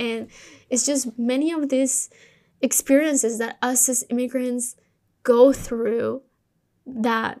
[0.00, 0.28] And
[0.70, 2.08] it's just many of these
[2.62, 4.76] experiences that us as immigrants
[5.22, 6.22] go through
[6.86, 7.40] that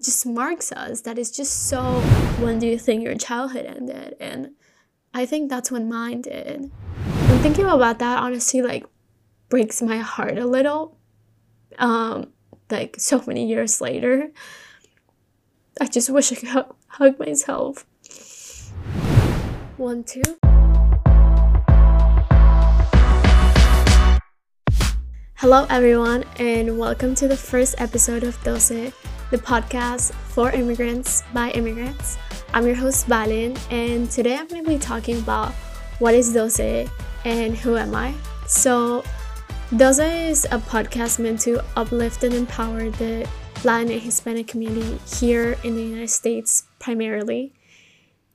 [0.00, 1.80] just marks us that is just so
[2.40, 4.14] when do you think your childhood ended?
[4.20, 4.50] And
[5.14, 6.70] i think that's when mine did.
[7.26, 8.84] And thinking about that honestly like
[9.48, 10.98] breaks my heart a little
[11.78, 12.32] um
[12.70, 14.30] like so many years later.
[15.80, 17.86] I just wish i could hug myself.
[19.78, 20.37] One two
[25.40, 28.92] Hello, everyone, and welcome to the first episode of Doce,
[29.30, 32.18] the podcast for immigrants by immigrants.
[32.52, 35.52] I'm your host, Valen, and today I'm going to be talking about
[36.00, 36.90] what is Doce
[37.24, 38.14] and who am I.
[38.48, 39.04] So,
[39.76, 43.28] Dose is a podcast meant to uplift and empower the
[43.62, 47.52] Latin and Hispanic community here in the United States primarily.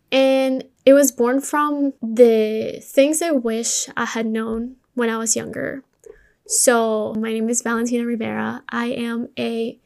[0.10, 5.36] And it was born from the things I wish I had known when I was
[5.36, 5.84] younger
[6.46, 8.64] so, my name is Valentina Rivera.
[8.68, 9.80] I am a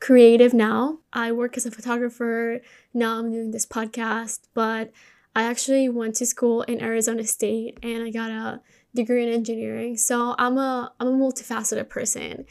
[0.00, 1.00] creative now.
[1.12, 2.60] I work as a photographer.
[2.94, 4.92] Now I'm doing this podcast, but
[5.36, 8.60] I actually went to school in Arizona State and I got a
[8.94, 9.98] degree in engineering.
[9.98, 12.46] So, I'm a I'm a multifaceted person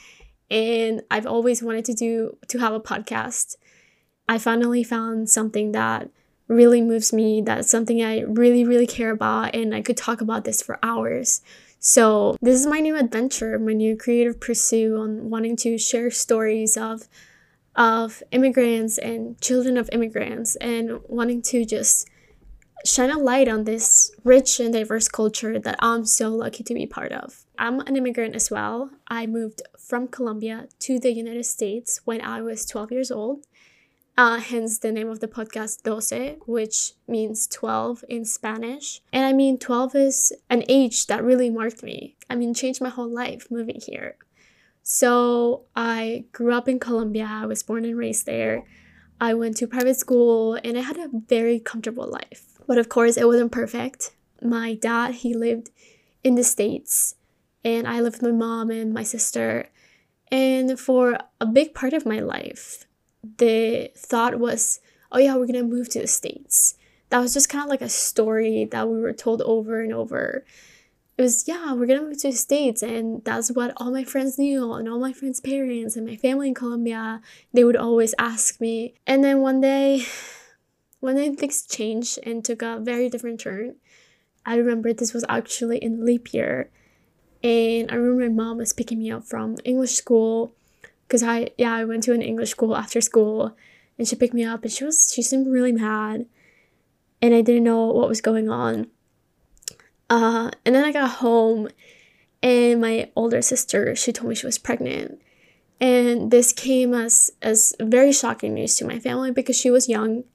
[0.51, 3.55] and I've always wanted to do to have a podcast.
[4.27, 6.09] I finally found something that
[6.47, 10.43] really moves me, that's something I really really care about and I could talk about
[10.43, 11.41] this for hours.
[11.79, 16.75] So, this is my new adventure, my new creative pursuit on wanting to share stories
[16.75, 17.07] of
[17.75, 22.09] of immigrants and children of immigrants and wanting to just
[22.85, 26.85] shine a light on this rich and diverse culture that I'm so lucky to be
[26.85, 27.45] part of.
[27.57, 28.91] I'm an immigrant as well.
[29.07, 33.45] I moved from Colombia to the United States when I was 12 years old
[34.19, 38.99] uh, hence the name of the podcast Doce, which means 12 in Spanish.
[39.13, 42.17] And I mean, 12 is an age that really marked me.
[42.29, 44.17] I mean, changed my whole life moving here.
[44.83, 47.29] So I grew up in Colombia.
[47.31, 48.65] I was born and raised there.
[49.21, 52.59] I went to private school and I had a very comfortable life.
[52.67, 54.11] But of course, it wasn't perfect.
[54.41, 55.69] My dad, he lived
[56.25, 57.15] in the States,
[57.63, 59.69] and I lived with my mom and my sister.
[60.29, 62.85] And for a big part of my life,
[63.23, 64.79] the thought was,
[65.11, 66.75] oh yeah, we're gonna move to the States.
[67.09, 70.45] That was just kind of like a story that we were told over and over.
[71.17, 74.39] It was, yeah, we're gonna move to the States, and that's what all my friends
[74.39, 77.21] knew, and all my friends' parents, and my family in Colombia,
[77.51, 78.93] they would always ask me.
[79.05, 80.05] And then one day,
[81.01, 83.75] one day things changed and took a very different turn.
[84.45, 86.69] I remember this was actually in leap year,
[87.43, 90.53] and I remember my mom was picking me up from English school
[91.09, 93.57] because I yeah I went to an English school after school,
[93.97, 96.27] and she picked me up and she was she seemed really mad,
[97.21, 98.87] and I didn't know what was going on.
[100.09, 101.69] Uh, and then I got home,
[102.43, 105.19] and my older sister she told me she was pregnant,
[105.81, 110.25] and this came as as very shocking news to my family because she was young,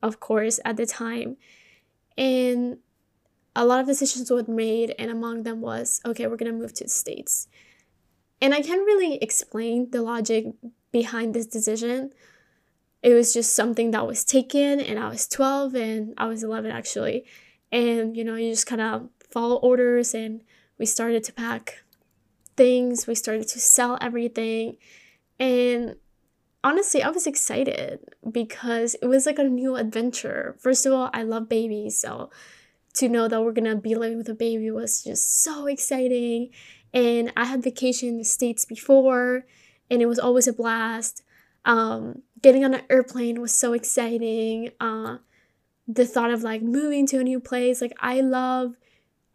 [0.00, 1.36] of course at the time,
[2.16, 2.78] and
[3.56, 6.84] a lot of decisions were made, and among them was okay we're gonna move to
[6.84, 7.48] the states
[8.40, 10.46] and I can't really explain the logic
[10.92, 12.12] behind this decision.
[13.02, 16.70] It was just something that was taken, and I was 12 and I was 11
[16.70, 17.24] actually.
[17.70, 20.42] And you know, you just kind of follow orders, and
[20.78, 21.84] we started to pack
[22.56, 24.76] things, we started to sell everything.
[25.38, 25.96] And
[26.64, 28.00] honestly, I was excited
[28.30, 30.56] because it was like a new adventure.
[30.58, 32.30] First of all, I love babies, so
[32.94, 36.50] to know that we're gonna be living with a baby was just so exciting.
[36.92, 39.44] And I had vacation in the States before,
[39.90, 41.22] and it was always a blast.
[41.64, 44.70] Um, getting on an airplane was so exciting.
[44.80, 45.18] Uh,
[45.86, 48.76] the thought of like moving to a new place, like I love,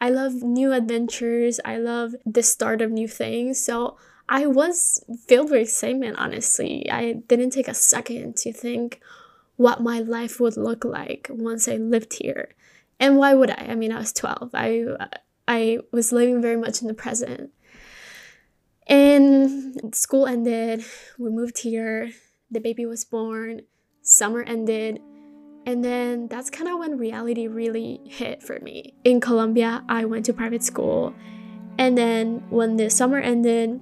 [0.01, 1.59] I love new adventures.
[1.63, 3.63] I love the start of new things.
[3.63, 3.97] So
[4.29, 6.89] I was filled with excitement, honestly.
[6.89, 8.99] I didn't take a second to think
[9.57, 12.49] what my life would look like once I lived here.
[12.99, 13.67] And why would I?
[13.69, 14.51] I mean, I was 12.
[14.53, 14.85] I
[15.47, 17.51] I was living very much in the present.
[18.87, 20.83] And school ended,
[21.17, 22.11] we moved here,
[22.51, 23.61] the baby was born,
[24.01, 24.99] summer ended,
[25.65, 28.95] and then that's kind of when reality really hit for me.
[29.05, 31.13] In Colombia, I went to private school,
[31.77, 33.81] and then when the summer ended,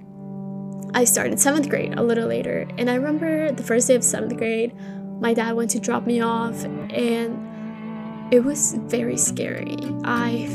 [0.94, 2.68] I started seventh grade a little later.
[2.78, 4.72] And I remember the first day of seventh grade,
[5.20, 9.76] my dad went to drop me off, and it was very scary.
[10.04, 10.46] I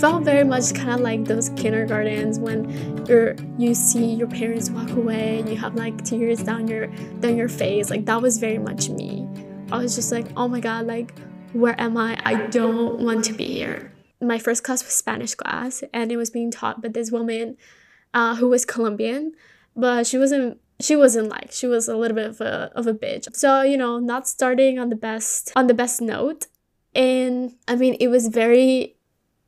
[0.00, 4.90] felt very much kind of like those kindergartens when you're you see your parents walk
[4.90, 6.86] away and you have like tears down your
[7.20, 7.90] down your face.
[7.90, 9.26] Like that was very much me.
[9.70, 11.14] I was just like, oh my god, like
[11.52, 12.20] where am I?
[12.24, 13.92] I don't want to be here.
[14.20, 17.56] my first class was Spanish class, and it was being taught by this woman
[18.12, 19.32] uh, who was Colombian,
[19.76, 22.94] but she wasn't she wasn't like she was a little bit of a of a
[22.94, 23.34] bitch.
[23.34, 26.46] So you know, not starting on the best on the best note,
[26.94, 28.96] and I mean it was very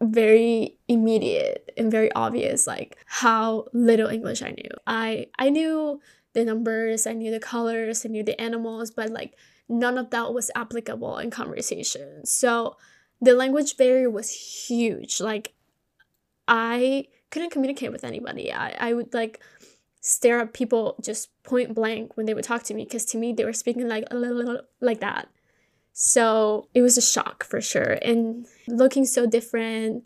[0.01, 4.71] very immediate and very obvious like how little english i knew.
[4.87, 6.01] I i knew
[6.35, 9.35] the numbers i knew the colors i knew the animals but like
[9.69, 12.25] none of that was applicable in conversation.
[12.25, 12.77] So
[13.21, 15.21] the language barrier was huge.
[15.21, 15.55] Like
[16.49, 18.53] i couldn't communicate with anybody.
[18.53, 19.41] I, I would like
[20.01, 23.33] stare at people just point blank when they would talk to me because to me
[23.33, 25.29] they were speaking like a little like that
[25.99, 27.97] so it was a shock for sure.
[28.03, 30.05] And looking so different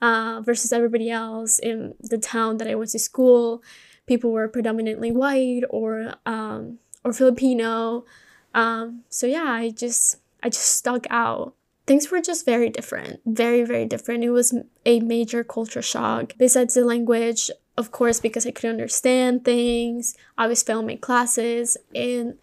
[0.00, 3.62] uh, versus everybody else in the town that I went to school,
[4.06, 8.06] people were predominantly white or um, or Filipino.
[8.54, 11.54] Um, so yeah, I just I just stuck out.
[11.86, 14.24] Things were just very different, very very different.
[14.24, 14.54] It was
[14.86, 16.32] a major culture shock.
[16.38, 21.76] Besides the language, of course, because I couldn't understand things, I was failing my classes,
[21.94, 22.38] and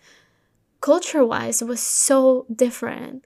[0.86, 3.26] culture wise, was so different.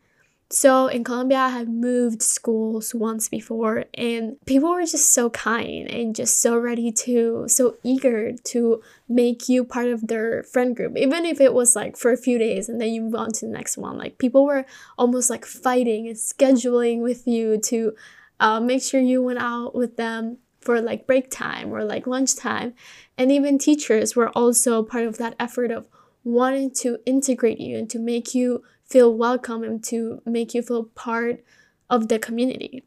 [0.49, 5.85] So in Colombia, I had moved schools once before, and people were just so kind
[5.91, 10.97] and just so ready to, so eager to make you part of their friend group,
[10.97, 13.45] even if it was like for a few days and then you move on to
[13.45, 13.97] the next one.
[13.97, 14.65] Like people were
[14.97, 17.93] almost like fighting and scheduling with you to
[18.39, 22.73] uh, make sure you went out with them for like break time or like lunchtime.
[23.17, 25.89] And even teachers were also part of that effort of
[26.23, 30.85] wanting to integrate you and to make you feel welcome and to make you feel
[30.85, 31.43] part
[31.89, 32.83] of the community.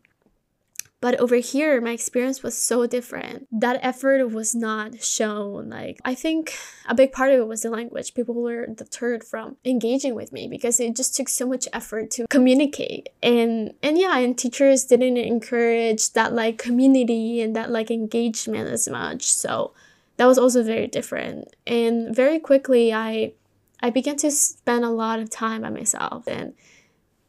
[1.02, 3.48] But over here, my experience was so different.
[3.50, 5.68] That effort was not shown.
[5.68, 6.54] Like, I think
[6.86, 8.14] a big part of it was the language.
[8.14, 12.28] People were deterred from engaging with me because it just took so much effort to
[12.30, 13.08] communicate.
[13.20, 18.88] And and yeah, and teachers didn't encourage that like community and that like engagement as
[18.88, 19.24] much.
[19.24, 19.74] So
[20.16, 21.54] that was also very different.
[21.66, 23.32] And very quickly, I
[23.80, 26.54] I began to spend a lot of time by myself, and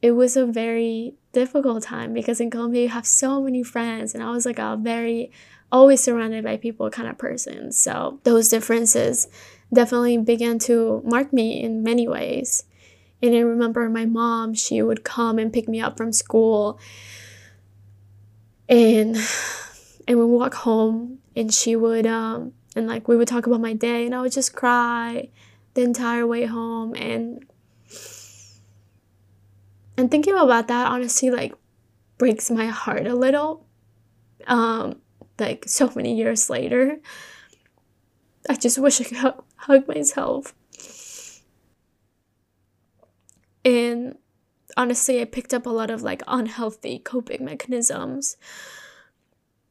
[0.02, 4.24] it was a very difficult time because in Colombia you have so many friends, and
[4.24, 5.32] I was like a very
[5.72, 7.72] always surrounded by people kind of person.
[7.72, 9.28] So those differences
[9.74, 12.64] definitely began to mark me in many ways.
[13.24, 16.80] And I remember my mom, she would come and pick me up from school.
[18.70, 19.18] And
[20.08, 23.74] and we walk home and she would um and like we would talk about my
[23.74, 25.30] day and I would just cry
[25.74, 27.46] the entire way home and
[29.98, 31.54] and thinking about that honestly like
[32.18, 33.66] breaks my heart a little
[34.48, 35.02] um
[35.40, 37.00] like so many years later.
[38.50, 40.54] I just wish I could hug, hug myself.
[43.64, 44.18] And
[44.76, 48.38] honestly I picked up a lot of like unhealthy coping mechanisms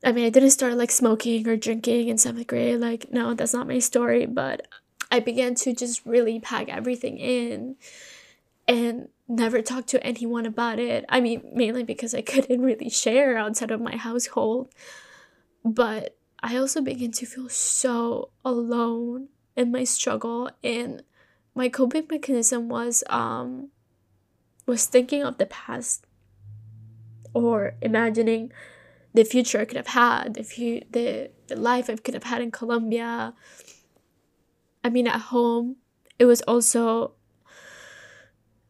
[0.05, 2.81] I mean, I didn't start like smoking or drinking in seventh grade.
[2.81, 4.27] Like, no, that's not my story.
[4.27, 4.67] But
[5.11, 7.77] I began to just really pack everything in
[8.67, 11.05] and never talk to anyone about it.
[11.09, 14.73] I mean, mainly because I couldn't really share outside of my household.
[15.65, 21.03] But I also began to feel so alone in my struggle and
[21.55, 23.69] my coping mechanism was um
[24.67, 26.07] was thinking of the past
[27.35, 28.53] or imagining
[29.15, 32.41] the future I could have had, the, fu- the, the life I could have had
[32.41, 33.35] in Colombia.
[34.83, 35.77] I mean, at home,
[36.19, 37.13] it was also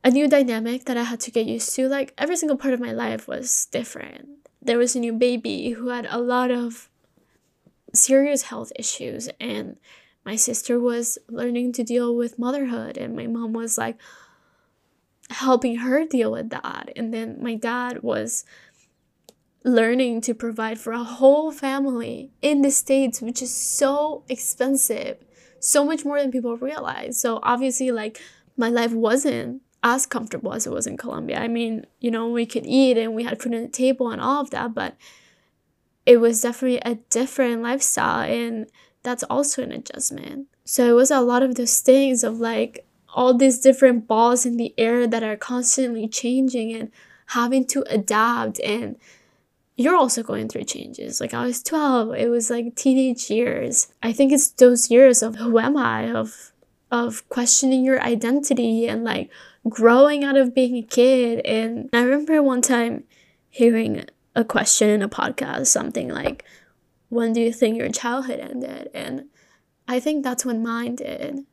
[0.04, 1.88] a new dynamic that I had to get used to.
[1.88, 4.28] Like, every single part of my life was different.
[4.60, 6.88] There was a new baby who had a lot of
[7.94, 9.76] serious health issues, and
[10.24, 13.98] my sister was learning to deal with motherhood, and my mom was like
[15.30, 16.90] helping her deal with that.
[16.96, 18.44] And then my dad was
[19.64, 25.18] learning to provide for a whole family in the States, which is so expensive,
[25.60, 27.20] so much more than people realize.
[27.20, 28.20] So obviously, like,
[28.56, 31.40] my life wasn't as comfortable as it was in Colombia.
[31.40, 34.20] I mean, you know, we could eat and we had food on the table and
[34.20, 34.96] all of that, but
[36.06, 38.66] it was definitely a different lifestyle and
[39.02, 40.46] that's also an adjustment.
[40.64, 44.56] So it was a lot of those things of like all these different balls in
[44.56, 46.90] the air that are constantly changing and
[47.26, 48.96] having to adapt and
[49.82, 51.20] you're also going through changes.
[51.20, 53.88] Like I was 12, it was like teenage years.
[54.02, 56.52] I think it's those years of who am I of
[56.90, 59.30] of questioning your identity and like
[59.68, 61.40] growing out of being a kid.
[61.46, 63.04] And I remember one time
[63.48, 64.04] hearing
[64.36, 66.44] a question in a podcast, something like,
[67.08, 68.90] when do you think your childhood ended?
[68.92, 69.24] And
[69.88, 71.46] I think that's when mine did.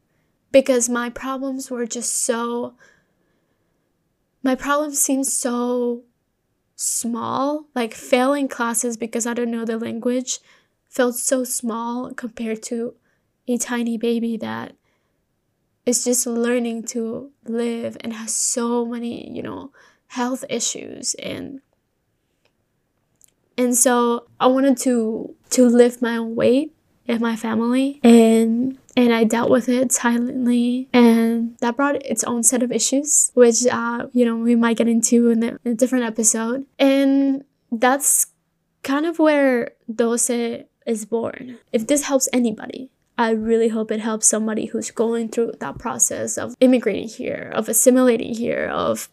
[0.51, 2.73] Because my problems were just so
[4.43, 6.03] my problems seemed so
[6.79, 7.65] small.
[7.75, 10.39] Like failing classes because I don't know the language
[10.87, 12.95] felt so small compared to
[13.47, 14.75] a tiny baby that
[15.85, 19.71] is just learning to live and has so many, you know,
[20.07, 21.61] health issues and
[23.57, 26.73] and so I wanted to to lift my own weight
[27.07, 32.43] and my family and and I dealt with it silently and that brought its own
[32.43, 35.75] set of issues which uh, you know we might get into in, the, in a
[35.75, 38.27] different episode and that's
[38.83, 44.27] kind of where Doce is born if this helps anybody I really hope it helps
[44.27, 49.09] somebody who's going through that process of immigrating here, of assimilating here, of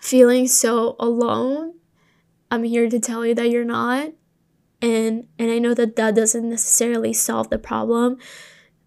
[0.00, 1.74] feeling so alone.
[2.52, 4.12] I'm here to tell you that you're not.
[4.80, 8.18] And and I know that that doesn't necessarily solve the problem,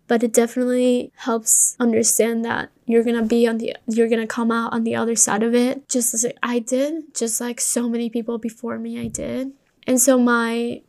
[0.08, 4.74] but it definitely helps understand that you're gonna be on the you're gonna come out
[4.74, 8.38] on the other side of it just as I did, just like so many people
[8.38, 9.54] before me I did.
[9.88, 10.82] And so my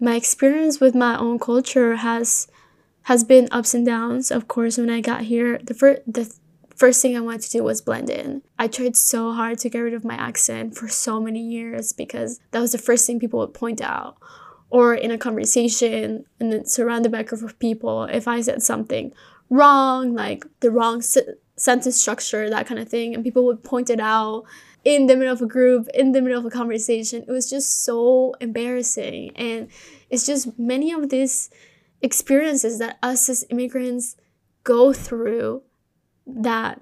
[0.00, 2.48] my experience with my own culture has
[3.02, 4.30] has been ups and downs.
[4.30, 6.32] Of course, when I got here, the first the
[6.76, 8.42] first thing I wanted to do was blend in.
[8.58, 12.38] I tried so hard to get rid of my accent for so many years because
[12.52, 14.16] that was the first thing people would point out.
[14.70, 18.62] Or in a conversation and then surrounded by a group of people, if I said
[18.62, 19.12] something
[19.48, 23.88] wrong, like the wrong se- sentence structure, that kind of thing, and people would point
[23.88, 24.44] it out
[24.84, 27.24] in the middle of a group, in the middle of a conversation.
[27.26, 29.34] It was just so embarrassing.
[29.36, 29.68] And
[30.10, 31.50] it's just many of these
[32.02, 34.16] experiences that us as immigrants
[34.64, 35.62] go through
[36.26, 36.80] that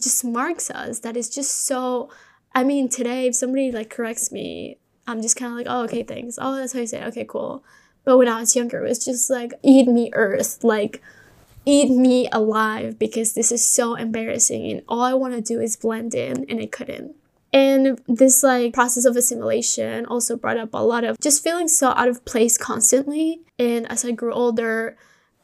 [0.00, 2.10] just marks us that is just so
[2.54, 6.02] i mean today if somebody like corrects me i'm just kind of like oh okay
[6.02, 7.06] thanks oh that's how you say it.
[7.06, 7.64] okay cool
[8.04, 11.02] but when i was younger it was just like eat me earth like
[11.66, 15.76] eat me alive because this is so embarrassing and all i want to do is
[15.76, 17.14] blend in and i couldn't
[17.54, 21.90] and this like process of assimilation also brought up a lot of just feeling so
[21.90, 23.42] out of place constantly.
[23.60, 24.96] And as I grew older,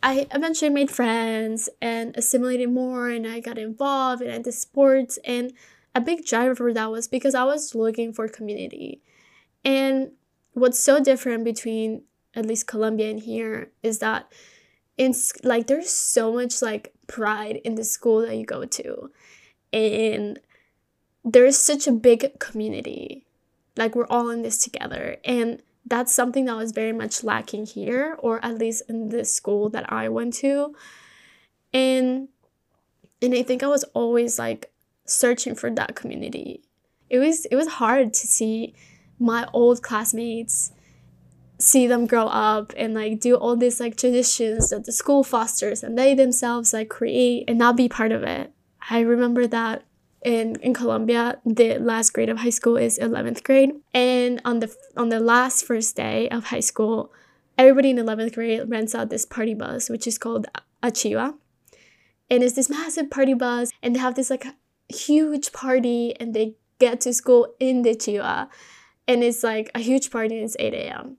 [0.03, 5.21] I eventually made friends and assimilated more and I got involved and I did sports
[5.25, 5.53] and
[5.95, 9.03] a big driver for that was because I was looking for community.
[9.65, 10.13] And
[10.53, 12.03] what's so different between
[12.35, 14.33] at least Colombia and here is that
[14.97, 19.11] it's like there's so much like pride in the school that you go to.
[19.73, 20.39] And
[21.25, 23.27] there is such a big community.
[23.77, 25.17] Like we're all in this together.
[25.25, 29.71] And that's something that was very much lacking here, or at least in the school
[29.71, 30.75] that I went to.
[31.73, 32.29] And
[33.23, 34.71] and I think I was always like
[35.07, 36.63] searching for that community.
[37.09, 38.75] It was it was hard to see
[39.21, 40.73] my old classmates
[41.59, 45.83] see them grow up and like do all these like traditions that the school fosters
[45.83, 48.51] and they themselves like create and not be part of it.
[48.89, 49.85] I remember that
[50.25, 53.73] in, in Colombia, the last grade of high school is 11th grade.
[53.95, 57.13] And on the on the last first day of high school,
[57.57, 60.47] everybody in 11th grade rents out this party bus, which is called
[60.83, 61.35] a chiva.
[62.29, 64.47] And it's this massive party bus, and they have this like
[64.89, 68.49] huge party, and they get to school in the chiva.
[69.09, 71.17] And it's like a huge party, and it's 8 a.m.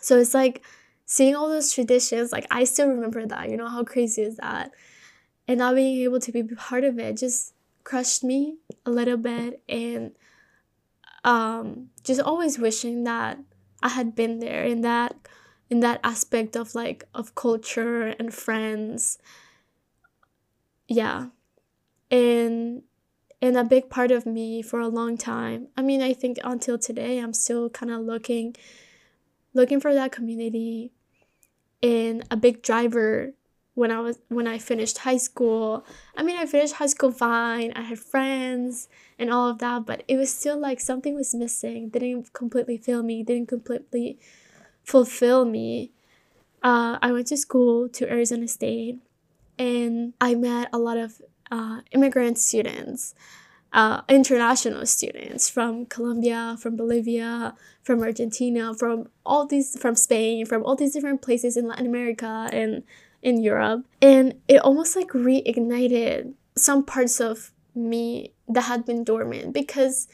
[0.00, 0.62] So it's like
[1.04, 4.70] seeing all those traditions, like I still remember that, you know, how crazy is that?
[5.48, 9.62] And not being able to be part of it just crushed me a little bit
[9.68, 10.12] and
[11.24, 13.38] um, just always wishing that
[13.82, 15.16] I had been there in that
[15.70, 19.18] in that aspect of like of culture and friends
[20.88, 21.26] yeah
[22.10, 22.82] and
[23.40, 26.78] and a big part of me for a long time i mean i think until
[26.78, 28.54] today i'm still kind of looking
[29.54, 30.92] looking for that community
[31.82, 33.32] and a big driver
[33.78, 35.86] when I was when I finished high school.
[36.16, 37.72] I mean, I finished high school fine.
[37.76, 38.88] I had friends
[39.20, 41.88] and all of that, but it was still like something was missing.
[41.90, 43.22] Didn't completely fill me.
[43.22, 44.18] Didn't completely
[44.82, 45.92] fulfill me.
[46.60, 48.98] Uh, I went to school to Arizona State,
[49.56, 53.14] and I met a lot of uh, immigrant students.
[53.70, 60.64] Uh, international students from Colombia, from Bolivia, from Argentina, from all these, from Spain, from
[60.64, 62.82] all these different places in Latin America and
[63.20, 63.84] in Europe.
[64.00, 70.08] And it almost like reignited some parts of me that had been dormant because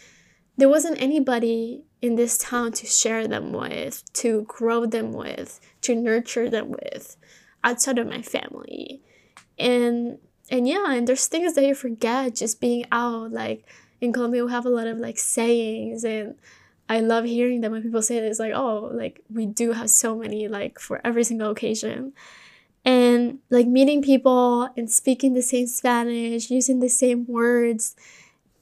[0.57, 5.95] there wasn't anybody in this town to share them with, to grow them with, to
[5.95, 7.17] nurture them with
[7.63, 9.03] outside of my family.
[9.59, 10.19] And
[10.51, 13.33] and yeah, and there's things that you forget just being out.
[13.33, 13.67] Like
[14.01, 16.35] in Colombia we have a lot of like sayings and
[16.89, 20.17] I love hearing them when people say this like, oh, like we do have so
[20.17, 22.13] many like for every single occasion
[22.85, 27.97] and like meeting people and speaking the same Spanish, using the same words,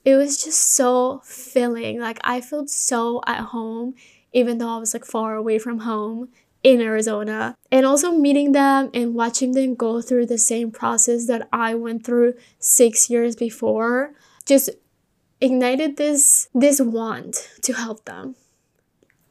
[0.05, 2.01] it was just so filling.
[2.01, 3.95] Like I felt so at home,
[4.33, 6.29] even though I was like far away from home
[6.63, 7.57] in Arizona.
[7.71, 12.05] And also meeting them and watching them go through the same process that I went
[12.05, 14.15] through six years before
[14.45, 14.71] just
[15.41, 18.37] ignited this this want to help them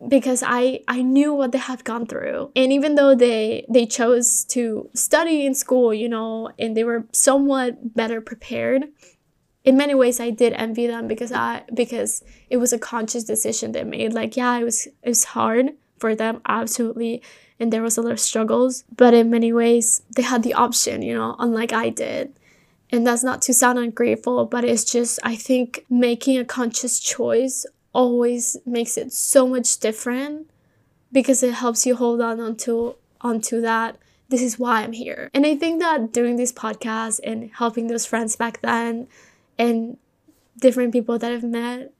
[0.07, 2.51] because I I knew what they had gone through.
[2.55, 7.05] And even though they they chose to study in school, you know, and they were
[7.11, 8.85] somewhat better prepared,
[9.63, 13.71] in many ways I did envy them because I because it was a conscious decision
[13.71, 14.13] they made.
[14.13, 15.71] Like yeah, it was it was hard
[16.01, 17.22] for them absolutely
[17.62, 21.03] and there was a lot of struggles, but in many ways they had the option,
[21.03, 22.34] you know, unlike I did.
[22.91, 27.67] And that's not to sound ungrateful, but it's just I think making a conscious choice
[27.93, 30.50] always makes it so much different
[31.12, 33.96] because it helps you hold on onto onto that
[34.29, 35.29] this is why I'm here.
[35.31, 39.08] And I think that doing this podcast and helping those friends back then
[39.60, 39.98] and
[40.58, 41.93] different people that I've met,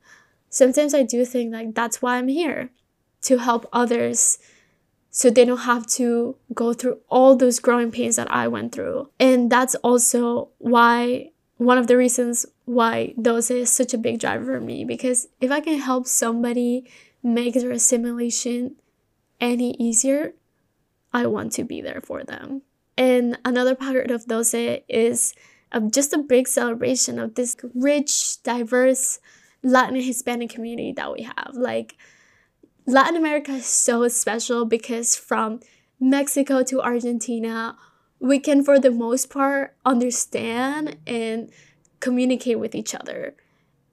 [0.50, 2.72] sometimes I do think like that's why I'm here
[3.24, 4.40] to help others
[5.10, 9.10] so they don't have to go through all those growing pains that I went through.
[9.20, 14.46] And that's also why one of the reasons why Doce is such a big driver
[14.46, 16.90] for me because if I can help somebody
[17.22, 18.78] make their assimilation
[19.40, 20.34] any easier,
[21.14, 22.62] I want to be there for them.
[22.98, 25.34] And another part of Doce is
[25.90, 29.20] just a big celebration of this rich, diverse
[29.62, 31.52] Latin Hispanic community that we have.
[31.54, 31.96] Like
[32.92, 35.60] Latin America is so special because from
[36.00, 37.78] Mexico to Argentina,
[38.20, 41.50] we can for the most part understand and
[42.00, 43.36] communicate with each other.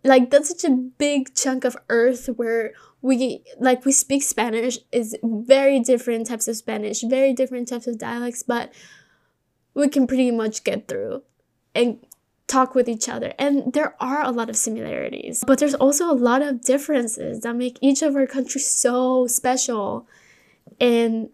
[0.05, 5.17] Like that's such a big chunk of earth where we like we speak Spanish is
[5.23, 8.73] very different types of Spanish, very different types of dialects, but
[9.75, 11.23] we can pretty much get through
[11.75, 12.05] and
[12.49, 13.33] talk with each other.
[13.39, 17.55] And there are a lot of similarities, but there's also a lot of differences that
[17.55, 20.09] make each of our countries so special.
[20.81, 21.29] And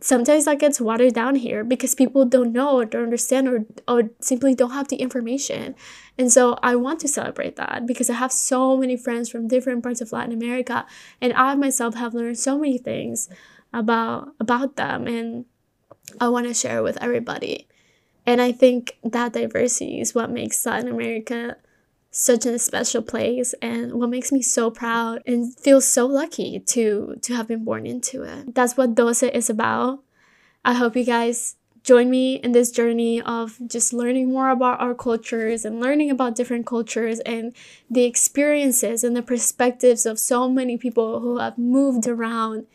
[0.00, 4.10] sometimes that gets watered down here because people don't know or don't understand or, or
[4.20, 5.74] simply don't have the information.
[6.16, 9.82] And so I want to celebrate that because I have so many friends from different
[9.82, 10.86] parts of Latin America
[11.20, 13.28] and I myself have learned so many things
[13.72, 15.46] about about them and
[16.20, 17.66] I want to share with everybody.
[18.26, 21.56] And I think that diversity is what makes Latin America
[22.10, 27.16] such a special place and what makes me so proud and feel so lucky to
[27.22, 28.54] to have been born into it.
[28.54, 30.04] That's what Doce is about.
[30.64, 34.94] I hope you guys join me in this journey of just learning more about our
[34.94, 37.52] cultures and learning about different cultures and
[37.90, 42.66] the experiences and the perspectives of so many people who have moved around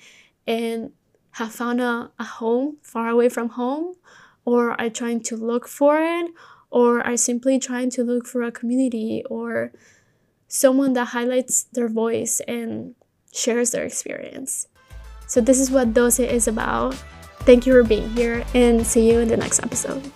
[0.46, 0.92] and
[1.32, 3.96] have found a, a home far away from home
[4.48, 6.32] or are trying to look for it
[6.72, 9.74] or are simply trying to look for a community or
[10.48, 12.96] someone that highlights their voice and
[13.34, 14.70] shares their experience.
[15.28, 16.96] So, this is what Doce is about.
[17.44, 20.10] Thank you for being here and see you in the next episode.